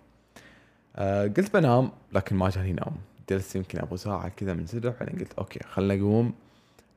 أه 0.97 1.23
قلت 1.23 1.55
بنام 1.55 1.91
لكن 2.13 2.37
ما 2.37 2.51
جاني 2.51 2.73
نوم. 2.73 2.97
جلست 3.31 3.57
يمكن 3.57 3.79
أبو 3.79 3.97
ساعة 3.97 4.29
كذا 4.29 4.55
منسدح 4.55 4.93
بعدين 5.01 5.19
قلت 5.19 5.33
okay 5.33 5.61
خلنا 5.65 5.95
اقوم 5.95 6.35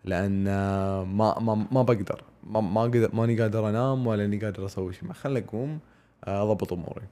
لأن 0.06 0.44
ما 1.02 1.40
ما 1.40 1.68
ما 1.72 1.82
بقدر. 1.82 2.24
ما 2.44 2.62
ما 2.62 2.82
قدر 2.82 3.16
ماني 3.16 3.42
قادر 3.42 3.70
أنام 3.70 4.08
ولا 4.08 4.26
إني 4.26 4.38
قادر 4.38 4.66
أسوي 4.66 4.94
شيء 4.94 5.12
خلنا 5.12 5.40
أقوم 5.40 5.80
أضبط 6.24 6.74
أموري. 6.74 7.08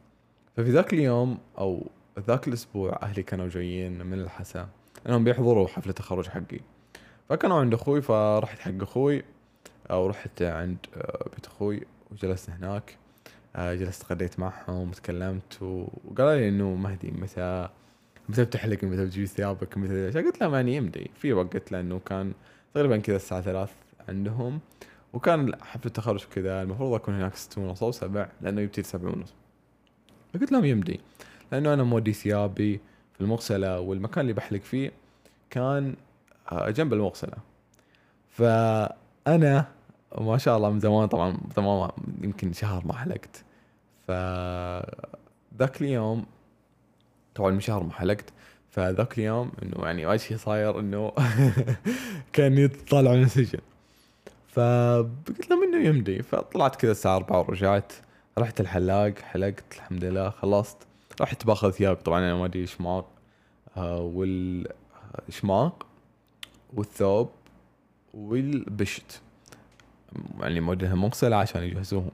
ففي 0.58 0.72
ذاك 0.72 0.94
اليوم 0.94 1.38
أو 1.58 1.88
ذاك 2.28 2.48
الأسبوع 2.48 3.00
أهلي 3.04 3.24
كانوا 3.24 3.48
جايين 3.48 4.06
من 4.06 4.20
الحسا 4.20 4.68
إنهم 5.08 5.24
بيحضروا 5.24 5.68
حفلة 5.68 5.90
التخرج 5.90 6.28
حقي. 6.28 6.60
فكانوا 7.30 7.60
عند 7.60 7.74
أخوي 7.74 8.02
فرحت 8.02 8.60
حق 8.60 8.82
أخوي 8.82 9.24
أو 9.92 10.08
رحت 10.08 10.42
عند 10.42 10.78
بيت 11.36 11.46
أخوي 11.46 11.82
وجلست 12.12 12.50
هناك. 12.50 12.98
جلست 13.58 14.12
غديت 14.12 14.40
معهم 14.40 14.90
وتكلمت 14.90 15.62
وقالوا 15.62 16.36
لي 16.36 16.50
إنه 16.50 16.76
مهدي 16.76 17.12
متى 17.12 17.70
متى 18.30 18.46
بتحلق 18.46 18.84
متى 18.84 19.06
بتجيب 19.06 19.26
ثيابك 19.26 19.78
متى 19.78 20.22
قلت 20.22 20.42
له 20.42 20.50
ماني 20.50 20.76
يمدي. 20.76 21.12
في 21.16 21.34
وقت 21.34 21.72
لأنه 21.72 22.00
كان 22.06 22.34
تقريبا 22.74 22.98
كذا 22.98 23.16
الساعة 23.16 23.42
ثلاث 23.42 23.72
عندهم 24.10 24.60
وكان 25.14 25.56
حفلة 25.62 25.86
التخرج 25.86 26.26
كذا 26.26 26.62
المفروض 26.62 26.94
أكون 26.94 27.14
هناك 27.16 27.36
ست 27.36 27.58
ونص 27.58 27.84
أو 27.84 27.92
سبع 27.92 28.30
لأنه 28.42 28.62
يبتدي 28.62 28.84
سبع 28.84 29.10
ونص. 29.10 29.34
فقلت 30.34 30.52
لهم 30.52 30.66
يمدي 30.66 31.00
لأنه 31.52 31.74
أنا 31.74 31.84
مودي 31.84 32.14
ثيابي 32.14 32.80
في 33.14 33.22
المغسلة 33.22 33.80
والمكان 33.80 34.22
اللي 34.22 34.34
بحلق 34.34 34.62
فيه 34.62 34.92
كان 35.50 35.96
آه، 36.52 36.70
جنب 36.70 36.94
المغسلة. 36.94 37.38
فأنا 38.30 39.68
ما 40.18 40.38
شاء 40.38 40.58
الله 40.58 40.70
من 40.70 40.80
زمان 40.80 41.08
طبعا 41.08 41.38
تمام 41.56 41.90
يمكن 42.22 42.54
شهر 42.54 42.86
ما 42.86 42.94
حلقت. 42.94 43.44
ف 44.08 44.12
ذاك 45.60 45.82
اليوم 45.82 46.26
طبعا 47.36 47.52
من 47.52 47.60
شهر 47.60 47.84
ما 47.84 47.94
حلقت 47.94 48.34
فذاك 48.80 49.18
اليوم 49.18 49.52
إنه 49.64 49.86
يعني 49.86 50.06
وجهي 50.06 50.38
صاير 50.38 50.80
إنه 50.80 51.12
كاني 52.34 52.68
طالع 52.68 53.12
من 53.12 53.24
السجن. 53.24 53.60
فقلت 54.48 55.50
لهم 55.50 55.64
إنه 55.64 55.88
يمدي. 55.88 56.24
فطلعت 56.24 56.76
كذا 56.76 56.92
الساعة 56.92 57.16
4 57.16 57.40
ورجعت. 57.40 57.94
رحت 58.38 58.62
الحلاق 58.62 59.20
حلقت 59.20 59.64
الحمد 59.76 60.04
لله 60.04 60.30
خلصت. 60.30 60.78
رحت 61.22 61.46
باخذ 61.46 61.72
ثياب. 61.72 61.96
طبعا 61.96 62.20
أنا 62.20 62.36
ما 62.36 62.46
أدري 62.46 62.68
شماغ 62.68 63.04
آه 63.78 64.02
والشماغ 64.02 65.72
والثوب 66.74 67.30
والبشت. 68.14 69.22
يعني 70.40 70.60
موديها 70.60 70.96
مغسلة 70.96 71.36
عشان 71.36 71.64
يجهزوهم. 71.64 72.12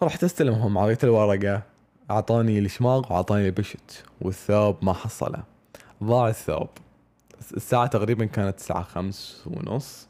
فرحت 0.00 0.24
أستلمهم. 0.24 0.78
عطيت 0.78 1.04
الورقة. 1.04 1.62
أعطاني 2.10 2.58
الشماغ 2.58 3.12
وأعطاني 3.12 3.46
البشت 3.46 4.04
والثوب 4.20 4.76
ما 4.82 4.92
حصله. 4.92 5.42
ضاع 6.04 6.28
الثوب. 6.28 6.68
الساعة 7.56 7.86
تقريبا 7.86 8.24
كانت 8.24 8.58
الساعة 8.58 8.82
خمس 8.82 9.42
ونص. 9.46 10.08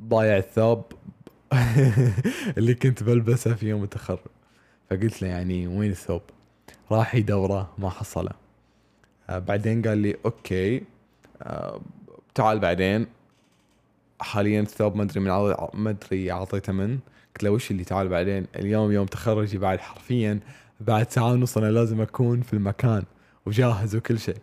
ضايع 0.00 0.36
الثوب 0.36 0.84
اللي 2.58 2.74
كنت 2.74 3.02
بلبسه 3.02 3.54
في 3.54 3.68
يوم 3.68 3.82
التخرج. 3.84 4.18
فقلت 4.90 5.22
له 5.22 5.28
يعني 5.28 5.66
وين 5.66 5.90
الثوب؟ 5.90 6.22
راح 6.90 7.14
يدورة 7.14 7.72
ما 7.78 7.90
حصله. 7.90 8.32
آه 9.30 9.38
بعدين 9.38 9.82
قال 9.82 9.98
لي 9.98 10.16
أوكي 10.24 10.82
آه 11.42 11.80
تعال 12.34 12.58
بعدين. 12.58 13.06
حاليا 14.20 14.60
الثوب 14.60 14.96
ما 14.96 15.02
أدري 15.02 15.20
من 15.20 15.30
ما 15.74 15.90
أدري 15.90 16.32
أعطيته 16.32 16.72
من. 16.72 16.98
قلت 17.38 17.44
له 17.44 17.50
وش 17.50 17.70
اللي 17.70 17.84
تعال 17.84 18.08
بعدين. 18.08 18.46
اليوم 18.56 18.92
يوم 18.92 19.06
تخرجي 19.06 19.58
بعد 19.58 19.80
حرفيا 19.80 20.40
بعد 20.80 21.10
ساعة 21.10 21.32
ونص 21.32 21.56
أنا 21.58 21.70
لازم 21.70 22.00
أكون 22.00 22.40
في 22.40 22.52
المكان 22.52 23.04
وجاهز 23.46 23.96
وكل 23.96 24.18
شيء. 24.18 24.36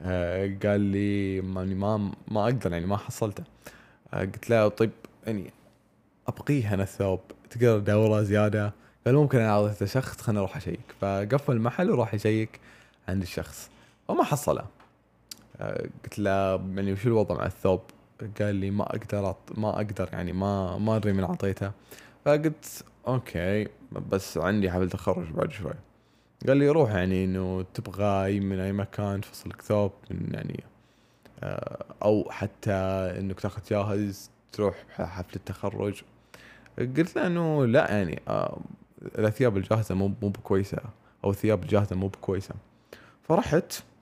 آه 0.00 0.56
قال 0.64 0.80
لي 0.80 1.40
ماني 1.40 1.74
ما 1.74 2.12
ما 2.28 2.44
أقدر 2.44 2.72
يعني 2.72 2.86
ما 2.86 2.96
حصلته. 2.96 3.44
آه 4.14 4.20
قلت 4.20 4.50
له 4.50 4.68
طيب 4.68 4.90
يعني 5.26 5.50
ابقيه 6.28 6.74
أنا 6.74 6.82
الثوب. 6.82 7.20
تقدر 7.50 7.80
تدوره 7.80 8.22
زيادة؟ 8.22 8.72
قال 9.06 9.14
ممكن 9.14 9.38
أنا 9.38 9.50
أعطيته 9.50 9.86
شخص 9.86 10.20
خليني 10.20 10.38
أروح 10.38 10.56
أشيك. 10.56 10.94
فقفل 11.00 11.52
المحل 11.52 11.90
وراح 11.90 12.14
يشيك 12.14 12.60
عند 13.08 13.22
الشخص. 13.22 13.70
وما 14.08 14.24
حصله. 14.24 14.64
آه 15.60 15.88
قلت 16.04 16.18
له 16.18 16.30
يعني 16.76 16.92
وش 16.92 17.06
الوضع 17.06 17.34
مع 17.34 17.46
الثوب؟ 17.46 17.80
قال 18.40 18.54
لي 18.54 18.70
ما 18.70 18.82
أقدر 18.84 19.34
ما 19.54 19.68
أقدر 19.76 20.08
يعني 20.12 20.32
ما 20.32 20.78
ما 20.78 20.96
أدري 20.96 21.12
من 21.12 21.24
أعطيته. 21.24 21.72
فقلت 22.24 22.84
أوكي 23.08 23.68
بس 24.10 24.38
عندي 24.38 24.70
حفل 24.70 24.90
تخرج 24.90 25.30
بعد 25.32 25.50
شوي. 25.52 25.72
قال 26.46 26.56
لي 26.56 26.68
روح 26.68 26.90
يعني 26.90 27.24
إنه 27.24 27.62
تبغى 27.74 28.40
من 28.40 28.60
أي 28.60 28.72
مكان 28.72 29.20
تفصل 29.20 29.52
ثوب 29.62 29.92
من 30.10 30.34
يعني 30.34 30.64
آه، 31.42 31.84
أو 32.02 32.28
حتى 32.30 32.72
إنك 33.18 33.40
تاخذ 33.40 33.62
جاهز 33.70 34.30
تروح 34.52 34.84
حفل 34.90 35.36
التخرج 35.36 36.02
قلت 36.78 37.16
له 37.16 37.26
إنه 37.26 37.66
لا 37.66 37.90
يعني 37.90 38.22
آه، 38.28 38.58
الثياب 39.18 39.56
الجاهزة 39.56 39.94
مو 39.94 40.12
مو 40.22 40.28
بكويسة 40.28 40.78
أو 41.24 41.30
الثياب 41.30 41.62
الجاهزة 41.62 41.96
مو 41.96 42.08
بكويسة. 42.08 42.54
فرحت. 43.22 43.72
آه، 43.72 43.95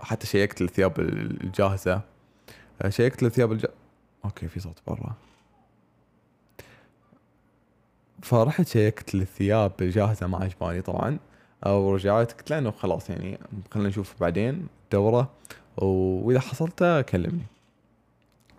حتى 0.00 0.26
check 0.26 0.56
ت 0.56 0.62
الثياب 0.62 1.00
الجاهزة. 1.00 2.00
آه، 2.82 2.88
check 2.88 3.16
ت 3.16 3.22
الثياب 3.22 3.52
الج... 3.52 3.66
okay 4.24 4.48
في 4.48 4.60
صوت 4.60 4.78
برا. 4.86 5.12
فرحت 8.22 8.66
check 8.68 9.06
ت 9.06 9.14
الثياب 9.14 9.72
الجاهزة 9.80 10.26
ما 10.26 10.38
عجبتني 10.38 10.82
طبعا. 10.82 11.18
ورجعت 11.66 12.32
قلت 12.32 12.50
له 12.50 12.58
إنه 12.58 12.70
خلاص 12.70 13.10
يعني 13.10 13.38
خلينا 13.70 13.88
نشوف 13.88 14.14
بعدين 14.20 14.66
دورة. 14.92 15.30
وإذا 15.76 16.40
حصلته 16.40 17.00
كلمني. 17.00 17.46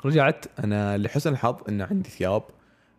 رجعت 0.05 0.45
أنا 0.63 0.97
لحسن 0.97 1.31
الحظ 1.31 1.55
إن 1.69 1.81
عندي 1.81 2.09
ثياب 2.09 2.43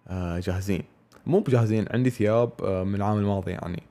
آه، 0.08 0.38
جاهزين. 0.38 0.82
مو 1.26 1.40
بجاهزين 1.40 1.86
عندي 1.90 2.10
ثياب 2.10 2.50
من 2.62 2.94
العام 2.94 3.18
الماضي 3.18 3.50
يعني. 3.50 3.82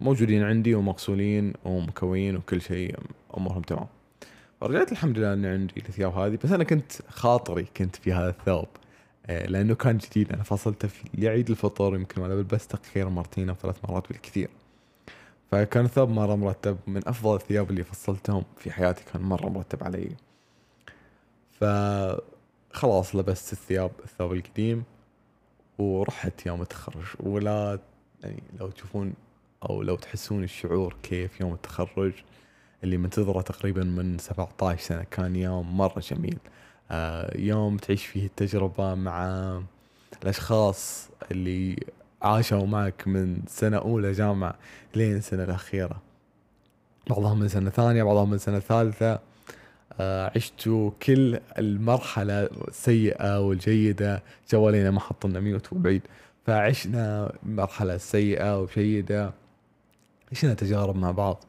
موجودين 0.00 0.42
عندي 0.42 0.74
ومغسولين 0.74 1.52
ومكوين 1.64 2.36
وكل 2.36 2.60
شيء 2.60 2.96
أمورهم 3.36 3.62
تمام. 3.62 3.86
فرجعت 4.60 4.92
الحمد 4.92 5.18
لله 5.18 5.32
إني 5.32 5.48
عندي 5.48 5.74
الثياب 5.76 6.14
هذه 6.18 6.38
بس 6.44 6.52
أنا 6.52 6.64
كنت 6.64 6.92
خاطري 7.08 7.66
كنت 7.76 7.96
في 7.96 8.12
هذا 8.12 8.28
الثوب 8.28 8.68
آه، 9.26 9.46
لأنه 9.46 9.74
كان 9.74 9.98
جديد. 9.98 10.32
أنا 10.32 10.42
فصلته 10.42 10.88
في 10.88 11.08
لعيد 11.14 11.50
الفطر 11.50 11.94
يمكن 11.94 12.22
ما 12.22 12.26
لبسته 12.26 12.78
خير 12.94 13.08
مرتين 13.08 13.48
أو 13.48 13.54
ثلاث 13.54 13.76
مرات 13.84 14.08
بالكثير. 14.08 14.48
فكان 15.50 15.84
الثوب 15.84 16.08
مرة 16.10 16.34
مرتب 16.34 16.76
من 16.86 17.08
أفضل 17.08 17.36
الثياب 17.36 17.70
اللي 17.70 17.84
فصلتهم 17.84 18.44
في 18.56 18.70
حياتي 18.72 19.04
كان 19.12 19.22
مرة 19.22 19.48
مرتب 19.48 19.84
علي. 19.84 20.16
فخلاص 21.50 23.16
لبست 23.16 23.52
الثياب 23.52 23.90
الثوب 24.04 24.32
القديم 24.32 24.84
ورحت 25.78 26.46
يوم 26.46 26.62
التخرج. 26.62 27.04
ولا 27.20 27.78
يعني 28.22 28.42
لو 28.60 28.70
تشوفون 28.70 29.14
أو 29.70 29.82
لو 29.82 29.96
تحسون 29.96 30.44
الشعور 30.44 30.96
كيف 31.02 31.40
يوم 31.40 31.52
التخرج 31.54 32.12
اللي 32.84 32.96
منتظره 32.96 33.40
تقريبا 33.40 33.84
من 33.84 34.18
17 34.18 34.82
سنة 34.82 35.04
كان 35.10 35.36
يوم 35.36 35.76
مرة 35.76 36.00
جميل. 36.00 36.38
آه 36.90 37.38
يوم 37.38 37.76
تعيش 37.76 38.06
فيه 38.06 38.26
التجربة 38.26 38.94
مع 38.94 39.60
الأشخاص 40.22 41.08
اللي 41.30 41.76
عاشوا 42.22 42.66
معك 42.66 43.08
من 43.08 43.42
سنة 43.46 43.76
أولى 43.76 44.12
جامعة 44.12 44.54
لين 44.94 45.16
السنة 45.16 45.44
الأخيرة. 45.44 46.02
بعضهم 47.10 47.38
من 47.38 47.48
سنة 47.48 47.70
ثانية 47.70 48.02
بعضهم 48.02 48.30
من 48.30 48.38
سنة 48.38 48.58
ثالثة. 48.58 49.20
آه 50.00 50.32
عشتوا 50.36 50.90
كل 51.02 51.40
المرحلة 51.58 52.42
السيئة 52.68 53.40
والجيدة 53.40 54.22
جوالينا 54.52 54.90
ما 54.90 55.00
حطنا 55.00 55.40
ميوت 55.40 55.72
وبعيد 55.72 56.02
فعشنا 56.46 57.32
مرحلة 57.42 57.96
سيئة 57.96 58.60
وجيدة. 58.60 59.32
عشنا 60.32 60.54
تجارب 60.54 60.96
مع 60.96 61.10
بعض؟ 61.10 61.44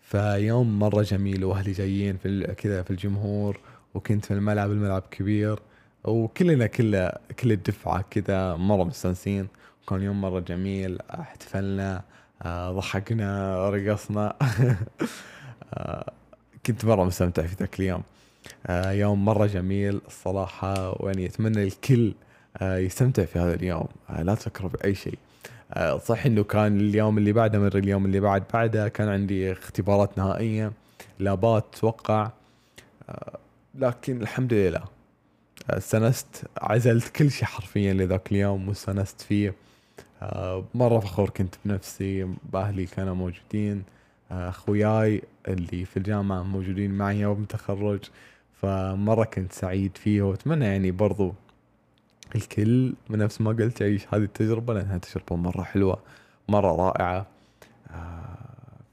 فيوم 0.00 0.78
مرة 0.78 1.02
جميل 1.02 1.44
وأهلي 1.44 1.72
جايين 1.72 2.16
في 2.16 2.54
كذا 2.54 2.82
في 2.82 2.90
الجمهور 2.90 3.60
وكنت 3.94 4.24
في 4.24 4.30
الملعب 4.30 4.70
الملعب 4.70 5.02
كبير 5.10 5.58
وكلنا 6.04 6.66
كله 6.66 7.12
كل 7.38 7.52
الدفعة 7.52 8.04
كذا 8.10 8.56
مرة 8.56 8.84
مستانسين. 8.84 9.48
كان 9.88 10.02
يوم 10.02 10.20
مرة 10.20 10.40
جميل 10.40 10.98
احتفلنا 11.10 12.02
آه، 12.42 12.72
ضحكنا 12.72 13.56
رقصنا. 13.70 14.36
آه، 15.74 16.12
كنت 16.66 16.84
مرة 16.84 17.04
مستمتع 17.04 17.42
في 17.46 17.56
ذاك 17.60 17.80
اليوم. 17.80 18.02
آه، 18.66 18.90
يوم 18.90 19.24
مرة 19.24 19.46
جميل 19.46 20.00
الصراحة 20.06 21.02
ويعني 21.02 21.26
أتمنى 21.26 21.64
الكل 21.64 22.14
يستمتع 22.62 23.24
في 23.24 23.38
هذا 23.38 23.54
اليوم. 23.54 23.86
آه، 24.10 24.22
لا 24.22 24.34
تفكروا 24.34 24.70
بأي 24.70 24.94
شيء. 24.94 25.18
آه، 25.72 25.98
صح 25.98 26.26
إنه 26.26 26.44
كان 26.44 26.80
اليوم 26.80 27.18
اللي 27.18 27.32
بعده 27.32 27.58
من 27.58 27.66
اليوم 27.66 28.06
اللي 28.06 28.20
بعد 28.20 28.42
بعده 28.54 28.88
كان 28.88 29.08
عندي 29.08 29.52
اختبارات 29.52 30.18
نهائية. 30.18 30.72
لابات 31.18 31.64
أتوقع 31.74 32.30
آه، 33.08 33.38
لكن 33.74 34.22
الحمد 34.22 34.52
لله. 34.52 34.84
آه، 35.70 35.76
استانست 35.78 36.44
عزلت 36.58 37.08
كل 37.08 37.30
شيء 37.30 37.44
حرفيا 37.44 37.94
لذاك 37.94 38.32
اليوم 38.32 38.68
واستانست 38.68 39.20
فيه. 39.20 39.54
آه، 40.22 40.64
مرة 40.74 40.98
فخور 40.98 41.30
كنت 41.30 41.54
بنفسي 41.64 42.28
بأهلي 42.52 42.86
كانوا 42.86 43.14
موجودين. 43.14 43.82
آه، 44.30 44.48
أخوياي 44.48 45.22
اللي 45.48 45.84
في 45.84 45.96
الجامعة 45.96 46.42
موجودين 46.42 46.90
معي 46.90 47.20
يوم 47.20 47.42
التخرج. 47.42 48.00
فمرة 48.62 49.24
كنت 49.24 49.52
سعيد 49.52 49.96
فيه 49.96 50.22
وأتمنى 50.22 50.64
يعني 50.64 50.90
برضو 50.90 51.34
الكل 52.36 52.94
من 53.08 53.18
نفس 53.18 53.40
ما 53.40 53.50
قلت 53.50 53.80
يعيش 53.80 54.06
هذه 54.14 54.22
التجربة 54.22 54.74
لأنها 54.74 54.98
تجربة 54.98 55.36
مرة 55.36 55.62
حلوة 55.62 55.98
مرة 56.48 56.76
رائعة. 56.76 57.26
آه، 57.90 58.36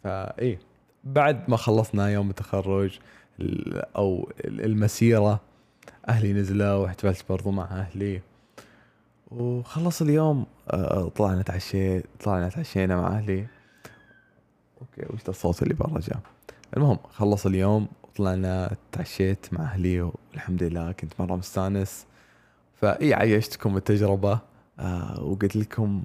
فإيه 0.03 0.59
بعد 1.03 1.49
ما 1.49 1.57
خلصنا 1.57 2.09
يوم 2.09 2.29
التخرج 2.29 2.99
ال- 3.39 3.95
أو 3.95 4.31
ال- 4.45 4.65
المسيرة 4.65 5.39
أهلي 6.07 6.33
نزلوا 6.33 6.73
واحتفلت 6.73 7.25
برضو 7.29 7.51
مع 7.51 7.63
أهلي. 7.63 8.21
وخلص 9.31 10.01
اليوم 10.01 10.45
آه، 10.69 11.09
طلعنا 11.15 11.41
تعشيت 11.41 12.05
طلعنا 12.23 12.49
تعشينا 12.49 12.95
مع 13.01 13.07
أهلي. 13.07 13.47
أوكي 14.81 15.13
وش 15.13 15.29
الصوت 15.29 15.63
اللي 15.63 15.73
برا 15.73 15.99
المهم 16.77 16.97
خلص 17.13 17.45
اليوم 17.45 17.87
وطلعنا 18.03 18.75
تعشيت 18.91 19.45
مع 19.51 19.63
أهلي 19.63 20.01
والحمد 20.01 20.63
لله 20.63 20.91
كنت 20.91 21.13
مرة 21.19 21.35
مستانس. 21.35 22.05
فإي 22.83 23.13
عيشتكم 23.13 23.77
التجربة. 23.77 24.39
آه 24.79 25.23
وقلت 25.23 25.55
لكم 25.55 26.03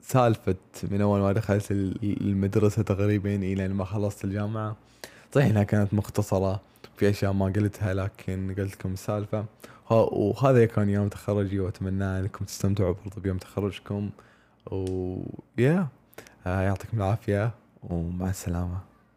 سالفة 0.00 0.54
من 0.90 1.00
أول 1.00 1.20
ما 1.20 1.32
دخلت 1.32 1.70
ال- 1.70 2.20
المدرسة 2.20 2.82
تقريبا 2.82 3.34
إلى 3.34 3.68
ما 3.68 3.84
خلصت 3.84 4.24
الجامعة. 4.24 4.76
صحيح 5.34 5.46
إنها 5.46 5.62
كانت 5.62 5.94
مختصرة 5.94 6.60
في 6.96 7.10
أشياء 7.10 7.32
ما 7.32 7.46
قلتها 7.46 7.94
لكن 7.94 8.54
قلت 8.58 8.72
لكم 8.74 8.92
السالفة 8.92 9.44
ه- 9.88 9.92
وهذا 10.12 10.66
كان 10.66 10.88
يوم 10.90 11.08
تخرجي 11.08 11.60
وأتمنى 11.60 12.04
أنكم 12.04 12.44
تستمتعوا 12.44 12.94
برضو 13.04 13.20
بيوم 13.20 13.38
تخرجكم. 13.38 14.10
ويا 14.70 15.86
آه 16.46 16.60
يعطيكم 16.60 16.96
العافية 16.96 17.50
ومع 17.82 18.30
السلامة. 18.30 18.78